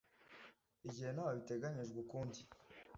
[0.87, 2.39] igihe ntaho biteganyijwe ukundi